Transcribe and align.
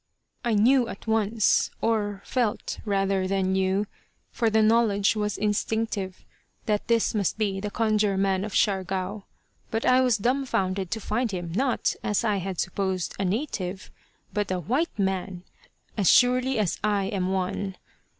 I 0.43 0.55
knew 0.55 0.87
at 0.87 1.05
once, 1.05 1.69
or 1.79 2.23
felt 2.25 2.79
rather 2.85 3.27
than 3.27 3.51
knew, 3.51 3.85
for 4.31 4.49
the 4.49 4.63
knowledge 4.63 5.15
was 5.15 5.37
instinctive, 5.37 6.25
that 6.65 6.87
this 6.87 7.13
must 7.13 7.37
be 7.37 7.59
the 7.59 7.69
Conjure 7.69 8.17
man 8.17 8.43
of 8.43 8.55
Siargao, 8.55 9.25
but 9.69 9.85
I 9.85 10.01
was 10.01 10.17
dumbfounded 10.17 10.89
to 10.89 10.99
find 10.99 11.29
him, 11.31 11.51
not, 11.55 11.93
as 12.03 12.23
I 12.23 12.37
had 12.37 12.59
supposed, 12.59 13.13
a 13.19 13.25
native, 13.25 13.91
but 14.33 14.49
a 14.49 14.57
white 14.59 14.97
man, 14.97 15.43
as 15.95 16.09
surely 16.11 16.57
as 16.57 16.79
I 16.83 17.03
am 17.05 17.31
one. 17.31 17.75